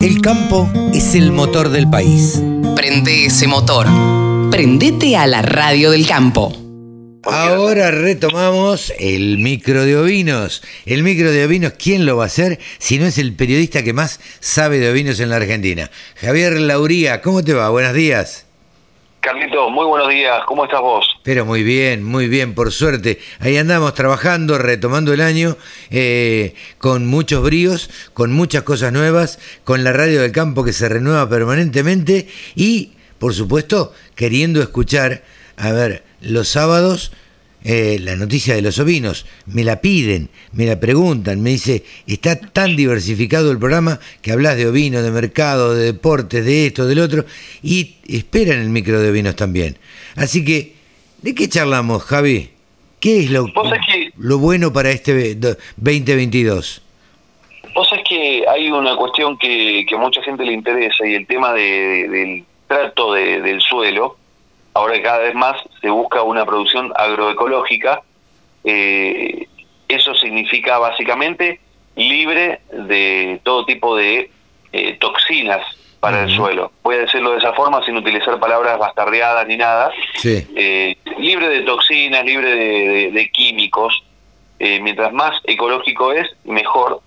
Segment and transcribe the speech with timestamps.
[0.00, 2.40] El campo es el motor del país.
[2.76, 3.88] Prende ese motor.
[4.48, 6.52] Prendete a la radio del campo.
[7.24, 10.62] Ahora retomamos el micro de ovinos.
[10.86, 13.92] El micro de ovinos, ¿quién lo va a hacer si no es el periodista que
[13.92, 15.90] más sabe de ovinos en la Argentina?
[16.14, 17.68] Javier Lauría, ¿cómo te va?
[17.70, 18.46] Buenos días.
[19.20, 20.44] Carlito, muy buenos días.
[20.46, 21.18] ¿Cómo estás vos?
[21.24, 23.18] Pero muy bien, muy bien, por suerte.
[23.40, 25.56] Ahí andamos trabajando, retomando el año,
[25.90, 30.88] eh, con muchos bríos, con muchas cosas nuevas, con la radio del campo que se
[30.88, 35.24] renueva permanentemente y, por supuesto, queriendo escuchar,
[35.56, 37.12] a ver, los sábados
[37.64, 39.26] eh, la noticia de los ovinos.
[39.46, 44.56] Me la piden, me la preguntan, me dice, está tan diversificado el programa que hablas
[44.56, 47.24] de ovinos, de mercado, de deportes, de esto, del otro,
[47.62, 49.76] y esperan el micro de ovinos también.
[50.16, 50.74] Así que,
[51.22, 52.50] ¿de qué charlamos, Javi?
[53.00, 53.46] ¿Qué es lo,
[54.16, 56.82] lo bueno para este 2022?
[57.74, 61.26] Vos sabés que hay una cuestión que, que a mucha gente le interesa y el
[61.26, 64.16] tema de, del trato del suelo
[64.78, 68.02] ahora cada vez más se busca una producción agroecológica.
[68.64, 69.46] Eh,
[69.88, 71.60] eso significa básicamente
[71.96, 74.30] libre de todo tipo de
[74.72, 75.62] eh, toxinas
[76.00, 76.70] para el suelo.
[76.84, 79.90] Voy a decirlo de esa forma sin utilizar palabras bastardeadas ni nada.
[80.24, 84.04] Eh, libre de toxinas, libre de, químicos.
[84.60, 87.00] mientras más ecológico es, mejor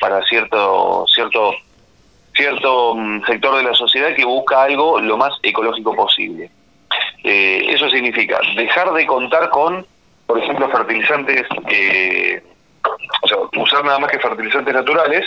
[0.00, 1.52] para cierto cierto
[2.34, 6.50] cierto mm, sector de la sociedad que busca algo lo más ecológico posible.
[7.24, 9.86] Eh, eso significa dejar de contar con,
[10.26, 12.42] por ejemplo, fertilizantes, eh,
[13.22, 15.26] o sea, usar nada más que fertilizantes naturales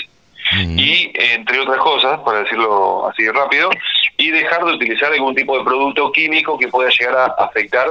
[0.51, 3.69] y, entre otras cosas, para decirlo así rápido,
[4.17, 7.87] y dejar de utilizar algún tipo de producto químico que pueda llegar a afectar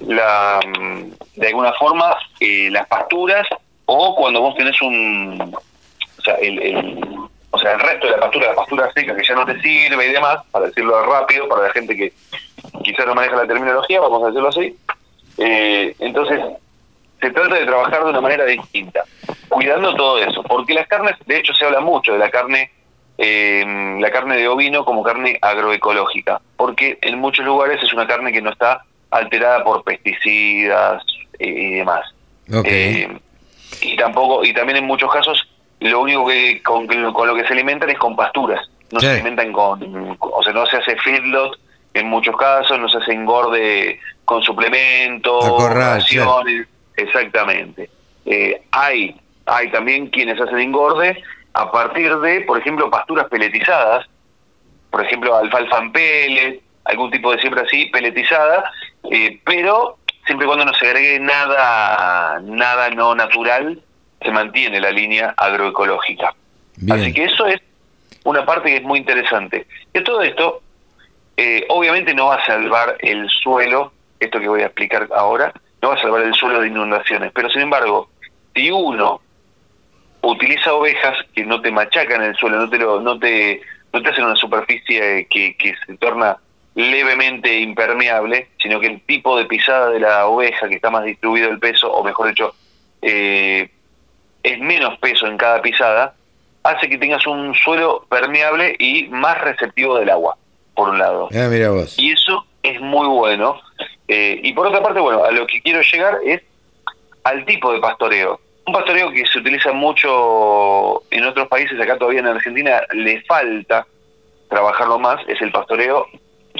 [0.00, 3.46] la, mm, de alguna forma eh, las pasturas
[3.86, 5.54] o cuando vos tenés un,
[6.18, 9.34] o sea, el, o sea, el resto de la pastura, la pastura seca que ya
[9.34, 12.12] no te sirve y demás, para decirlo rápido, para la gente que
[12.86, 14.76] quizás no maneja la terminología, vamos a decirlo así.
[15.38, 16.40] Eh, entonces,
[17.20, 19.02] se trata de trabajar de una manera distinta,
[19.48, 22.70] cuidando todo eso, porque las carnes, de hecho se habla mucho de la carne,
[23.18, 28.32] eh, la carne de ovino como carne agroecológica, porque en muchos lugares es una carne
[28.32, 31.02] que no está alterada por pesticidas
[31.38, 32.06] eh, y demás.
[33.82, 35.48] y tampoco, y también en muchos casos,
[35.80, 40.16] lo único que con, lo que se alimentan es con pasturas, no se alimentan con,
[40.20, 41.58] o sea, no se hace feedlot
[41.98, 47.90] en muchos casos, no se hace engorde con suplementos, raciones, exactamente.
[48.24, 51.22] Eh, hay, hay también quienes hacen engorde
[51.54, 54.06] a partir de, por ejemplo, pasturas peletizadas,
[54.90, 58.70] por ejemplo, alfalfa en pellet, algún tipo de siembra así, peletizada,
[59.10, 63.80] eh, pero siempre y cuando no se agregue nada, nada no natural,
[64.22, 66.34] se mantiene la línea agroecológica.
[66.90, 67.60] Así que eso es
[68.24, 69.66] una parte que es muy interesante.
[69.94, 70.62] De todo esto,
[71.36, 75.52] eh, obviamente no va a salvar el suelo, esto que voy a explicar ahora,
[75.82, 78.08] no va a salvar el suelo de inundaciones, pero sin embargo,
[78.54, 79.20] si uno
[80.22, 83.60] utiliza ovejas que no te machacan el suelo, no te lo, no te,
[83.92, 86.38] no te hacen una superficie que, se torna
[86.74, 91.50] levemente impermeable, sino que el tipo de pisada de la oveja, que está más distribuido
[91.50, 92.54] el peso, o mejor dicho,
[93.02, 93.70] eh,
[94.42, 96.14] es menos peso en cada pisada,
[96.62, 100.36] hace que tengas un suelo permeable y más receptivo del agua
[100.76, 101.28] por un lado.
[101.34, 101.98] Ah, mira vos.
[101.98, 103.60] Y eso es muy bueno.
[104.06, 106.42] Eh, y por otra parte, bueno, a lo que quiero llegar es
[107.24, 108.38] al tipo de pastoreo.
[108.66, 113.86] Un pastoreo que se utiliza mucho en otros países, acá todavía en Argentina le falta
[114.48, 116.06] trabajarlo más, es el pastoreo,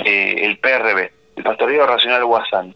[0.05, 2.75] eh, el PRB, el pastoreo racional Guasán.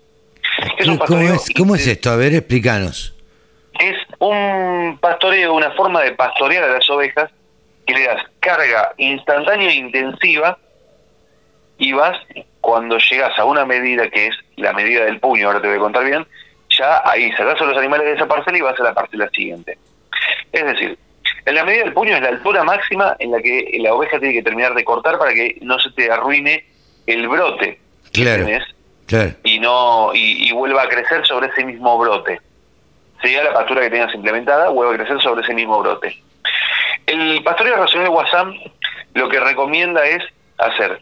[1.56, 2.10] ¿Cómo, es, esto?
[2.10, 3.14] A ver, explícanos.
[3.78, 7.30] Es un pastoreo, una forma de pastorear a las ovejas
[7.86, 10.58] que le das carga instantánea e intensiva
[11.80, 12.16] y vas,
[12.60, 15.80] cuando llegas a una medida que es la medida del puño, ahora te voy a
[15.80, 16.26] contar bien,
[16.68, 19.78] ya ahí sacas a los animales de esa parcela y vas a la parcela siguiente.
[20.52, 20.98] Es decir,
[21.46, 24.34] en la medida del puño es la altura máxima en la que la oveja tiene
[24.34, 26.66] que terminar de cortar para que no se te arruine
[27.06, 27.80] el brote
[28.12, 28.46] claro,
[29.06, 29.30] claro.
[29.42, 32.42] y no y, vuelva a crecer sobre ese mismo brote.
[33.22, 36.14] Sería la pastura que tengas implementada, vuelva a crecer sobre ese mismo brote.
[37.06, 38.48] El pastoreo racional de WhatsApp
[39.14, 40.22] lo que recomienda es
[40.58, 41.00] hacer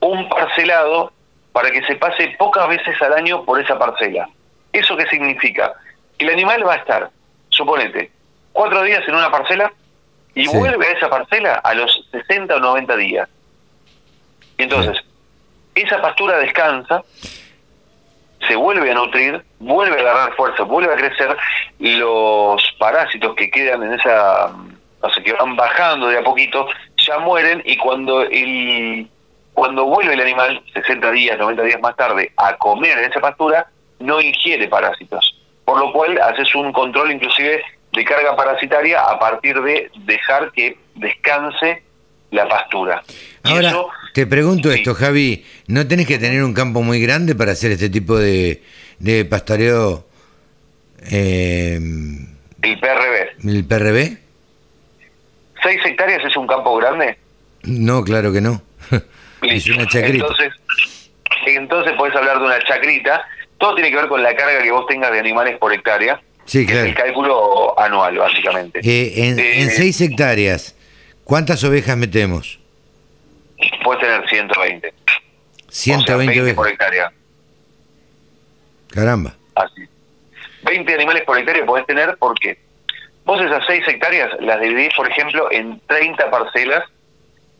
[0.00, 1.12] un parcelado
[1.52, 4.28] para que se pase pocas veces al año por esa parcela.
[4.72, 5.72] ¿Eso qué significa?
[6.16, 7.10] Que el animal va a estar,
[7.48, 8.10] suponete,
[8.52, 9.72] cuatro días en una parcela
[10.34, 13.28] y vuelve a esa parcela a los 60 o 90 días.
[14.56, 15.02] Entonces,
[15.74, 17.02] esa pastura descansa,
[18.46, 21.36] se vuelve a nutrir, vuelve a agarrar fuerza, vuelve a crecer,
[21.78, 24.52] los parásitos que quedan en esa,
[25.00, 26.68] o sea, que van bajando de a poquito,
[27.06, 29.08] ya mueren y cuando el
[29.58, 33.66] cuando vuelve el animal 60 días, 90 días más tarde a comer en esa pastura,
[33.98, 35.34] no ingiere parásitos.
[35.64, 37.62] Por lo cual haces un control inclusive
[37.92, 41.82] de carga parasitaria a partir de dejar que descanse
[42.30, 43.02] la pastura.
[43.42, 44.78] Ahora, eso- te pregunto Sí.
[44.78, 48.62] esto, Javi, ¿no tenés que tener un campo muy grande para hacer este tipo de,
[48.98, 50.06] de pastoreo,
[51.10, 51.74] eh,
[52.62, 53.48] el PRB.
[53.48, 54.18] el PRB?
[55.62, 57.18] ¿Seis hectáreas es un campo grande?
[57.64, 58.62] No, claro que no.
[59.42, 59.72] es Listo.
[59.74, 60.26] una chacrita.
[60.26, 60.52] Entonces,
[61.46, 63.26] entonces podés hablar de una chacrita.
[63.58, 66.20] Todo tiene que ver con la carga que vos tengas de animales por hectárea.
[66.44, 67.06] Sí, que es el claro.
[67.06, 68.80] cálculo anual, básicamente.
[68.82, 70.74] Eh, en, Eh, en seis hectáreas,
[71.24, 72.58] ¿cuántas ovejas metemos?
[73.84, 74.94] Puedes tener 120.
[75.68, 76.72] 120 o sea, 20 por ovejas.
[76.72, 77.12] hectárea.
[78.90, 79.34] Caramba.
[79.54, 79.82] Así.
[80.62, 82.58] 20 animales por hectárea podés tener porque
[83.24, 86.84] vos esas 6 hectáreas las dividís, por ejemplo, en 30 parcelas.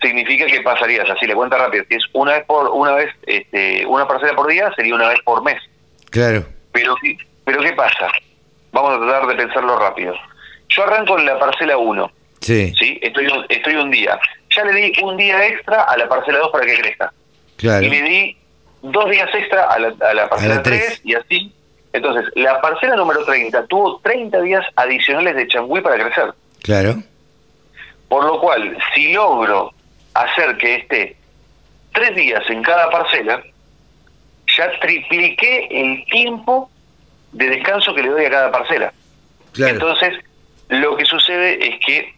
[0.00, 3.85] Significa que pasarías, así le cuenta rápido, si es una vez por una vez, este,
[3.87, 5.61] una parcela por día, sería una vez por mes.
[6.11, 6.45] Claro.
[6.73, 8.09] Pero, ¿qué- pero ¿qué pasa?
[8.73, 10.15] Vamos a tratar de pensarlo rápido.
[10.69, 12.11] Yo arranco en la parcela 1,
[12.41, 12.99] Sí, ¿sí?
[13.03, 14.19] Estoy un, estoy un día.
[14.55, 17.12] Ya le di un día extra a la parcela 2 para que crezca.
[17.56, 17.85] claro.
[17.85, 18.37] Y le di
[18.83, 20.87] dos días extra a la, a la parcela A la tres.
[20.87, 21.53] 3 y así.
[21.93, 26.33] Entonces, la parcela número 30 tuvo 30 días adicionales de changüí para crecer.
[26.62, 27.03] Claro.
[28.09, 29.73] Por lo cual, si logro
[30.23, 31.17] hacer que esté
[31.93, 33.43] tres días en cada parcela,
[34.56, 36.70] ya tripliqué el tiempo
[37.32, 38.93] de descanso que le doy a cada parcela.
[39.53, 39.75] Claro.
[39.75, 40.15] Entonces,
[40.69, 42.15] lo que sucede es que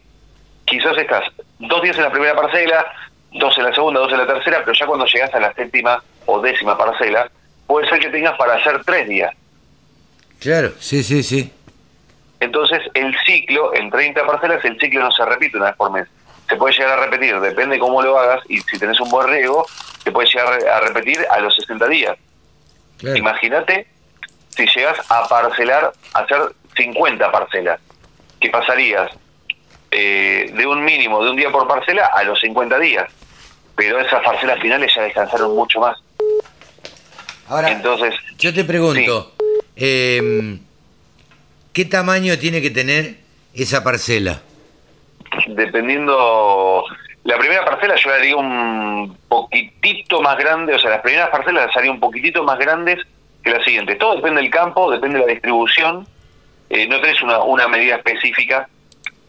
[0.65, 1.25] quizás estás
[1.59, 2.85] dos días en la primera parcela,
[3.33, 6.03] dos en la segunda, dos en la tercera, pero ya cuando llegas a la séptima
[6.25, 7.29] o décima parcela,
[7.67, 9.33] puede ser que tengas para hacer tres días.
[10.39, 11.51] Claro, sí, sí, sí.
[12.39, 16.07] Entonces, el ciclo, en 30 parcelas, el ciclo no se repite una vez por mes.
[16.51, 19.65] Se puede llegar a repetir, depende cómo lo hagas, y si tenés un buen riego,
[20.03, 22.17] se puede llegar a repetir a los 60 días.
[22.97, 23.17] Claro.
[23.17, 23.87] Imagínate
[24.49, 27.79] si llegas a parcelar, a hacer 50 parcelas,
[28.41, 29.11] que pasarías
[29.91, 33.09] eh, de un mínimo de un día por parcela a los 50 días.
[33.77, 35.97] Pero esas parcelas finales ya descansaron mucho más.
[37.47, 39.35] Ahora, Entonces, yo te pregunto,
[39.77, 40.59] eh,
[41.71, 43.19] ¿qué tamaño tiene que tener
[43.53, 44.41] esa parcela?
[45.47, 46.83] Dependiendo...
[47.23, 51.67] La primera parcela yo la haría un poquitito más grande, o sea, las primeras parcelas
[51.67, 52.97] las haría un poquitito más grandes
[53.43, 53.99] que las siguientes.
[53.99, 56.07] Todo depende del campo, depende de la distribución.
[56.71, 58.67] Eh, no tenés una, una medida específica,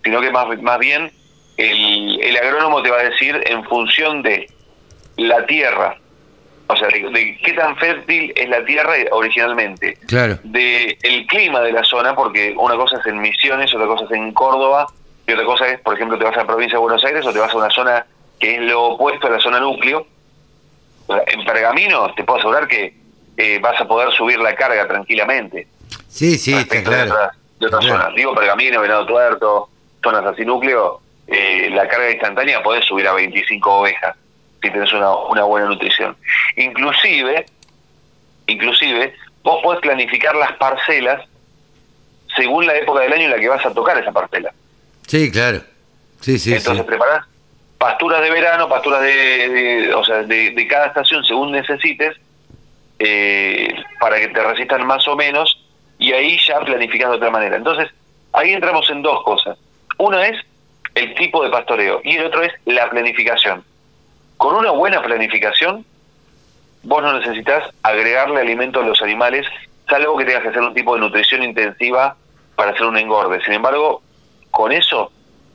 [0.03, 1.13] sino que más, más bien
[1.59, 4.49] el, el agrónomo te va a decir en función de
[5.19, 5.99] la tierra,
[6.69, 10.39] o sea, de, de qué tan fértil es la tierra originalmente, Claro.
[10.45, 14.13] de el clima de la zona, porque una cosa es en Misiones, otra cosa es
[14.13, 14.87] en Córdoba,
[15.27, 17.33] y otra cosa es, por ejemplo, te vas a la provincia de Buenos Aires o
[17.33, 18.07] te vas a una zona
[18.39, 20.07] que es lo opuesto a la zona núcleo.
[21.27, 22.95] En Pergamino te puedo asegurar que
[23.37, 25.67] eh, vas a poder subir la carga tranquilamente
[26.09, 27.13] Sí, sí, está de claro.
[27.13, 28.01] otras, de otras claro.
[28.03, 28.15] zonas.
[28.17, 29.69] Digo Pergamino, Venado Tuerto,
[30.03, 34.17] zonas así núcleo, eh, la carga instantánea podés subir a 25 ovejas
[34.63, 36.17] si tenés una, una buena nutrición.
[36.57, 37.47] Inclusive,
[38.47, 41.27] inclusive, vos podés planificar las parcelas
[42.37, 44.53] según la época del año en la que vas a tocar esa parcela.
[45.07, 45.61] Sí, claro.
[46.21, 46.89] Sí, sí, Entonces sí.
[46.89, 47.25] preparás
[47.79, 52.17] pasturas de verano, pasturas de, de- o sea, de, de cada estación según necesites,
[52.99, 55.59] eh, para que te resistan más o menos,
[55.99, 57.57] y ahí ya planificas de otra manera.
[57.57, 57.89] Entonces,
[58.33, 59.59] ahí entramos en dos cosas.
[59.99, 60.37] Una es
[60.95, 63.65] el tipo de pastoreo y el otro es la planificación.
[64.37, 65.85] Con una buena planificación,
[66.85, 69.47] vos no necesitas agregarle alimento a los animales,
[69.89, 72.17] salvo que tengas que hacer un tipo de nutrición intensiva
[72.57, 73.43] para hacer un engorde.
[73.45, 74.03] Sin embargo,
[74.53, 75.11] con eso,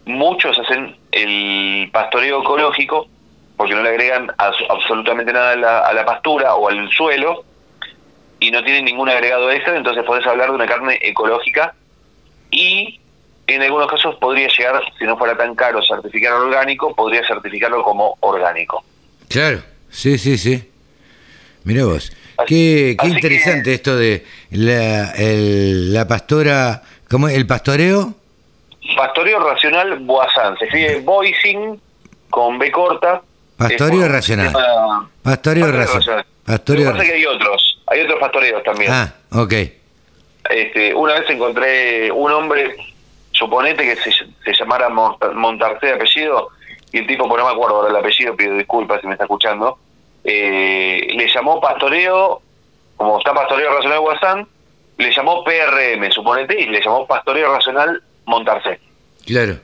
[0.06, 3.08] muchos hacen el pastoreo ecológico
[3.56, 7.44] porque no le agregan abs- absolutamente nada a la, a la pastura o al suelo
[8.39, 11.74] y no tienen ningún agregado extra, entonces podés hablar de una carne ecológica
[12.51, 13.00] y
[13.48, 18.18] en algunos casos podría llegar, si no fuera tan caro certificar orgánico, podría certificarlo como
[18.20, 18.84] orgánico.
[19.30, 20.70] Claro, sí, sí, sí.
[21.63, 22.12] Mira vos.
[22.38, 27.27] Así- Qué, interesante esto de la, el- la pastora, ¿cómo?
[27.30, 28.13] ¿El pastoreo?
[28.96, 31.82] Pastoreo racional Boazán, se escribe Boising
[32.29, 33.22] con B corta.
[33.58, 34.48] Pastoreo Es racional.
[34.53, 35.96] tema- Pastoreo pastoreo racional.
[35.98, 36.25] racional.
[36.46, 37.36] Pastoreo Lo que pasa es que racional.
[37.36, 38.91] hay otros, hay otros pastoreos también.
[38.91, 39.53] Ah, ok.
[40.50, 42.77] Este, una vez encontré un hombre,
[43.32, 46.50] suponete que se, se llamara Mont- Montarcé de apellido,
[46.91, 49.25] y el tipo, pues no me acuerdo ahora el apellido, pido disculpas si me está
[49.25, 49.77] escuchando,
[50.24, 52.41] eh, le llamó pastoreo,
[52.96, 54.48] como está pastoreo racional Guasán,
[54.98, 58.79] le llamó PRM, suponete, y le llamó pastoreo racional Montarcé.
[59.25, 59.57] Claro.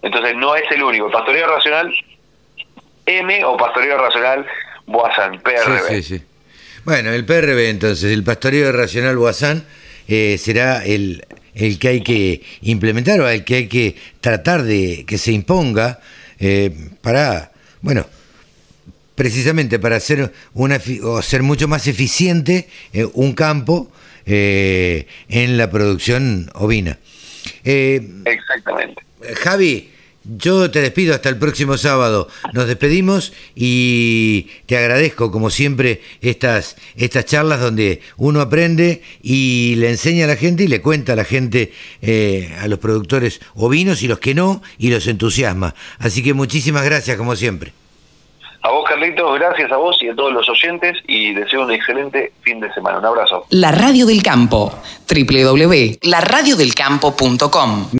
[0.00, 1.10] Entonces no es el único.
[1.10, 1.92] Pastoreo racional
[3.04, 4.46] M o pastoreo racional
[4.86, 5.88] Boazán, PRB.
[5.88, 6.24] Sí, sí, sí.
[6.84, 9.66] Bueno, el PRB entonces, el pastoreo racional Boazán,
[10.08, 15.04] eh, será el, el que hay que implementar o el que hay que tratar de
[15.06, 16.00] que se imponga
[16.38, 18.06] eh, para, bueno,
[19.14, 23.92] precisamente para hacer, una, o ser mucho más eficiente eh, un campo
[24.24, 26.98] eh, en la producción ovina.
[27.64, 29.02] Exactamente.
[29.42, 29.90] Javi,
[30.24, 32.28] yo te despido hasta el próximo sábado.
[32.52, 39.90] Nos despedimos y te agradezco, como siempre, estas, estas charlas donde uno aprende y le
[39.90, 44.02] enseña a la gente y le cuenta a la gente, eh, a los productores ovinos
[44.02, 45.74] y los que no, y los entusiasma.
[45.98, 47.72] Así que muchísimas gracias, como siempre.
[48.62, 52.32] A vos, Carlitos, gracias a vos y a todos los oyentes y deseo un excelente
[52.42, 52.98] fin de semana.
[52.98, 53.46] Un abrazo.
[53.50, 54.72] La Radio del Campo,
[55.08, 57.86] www.laradiodelcampo.com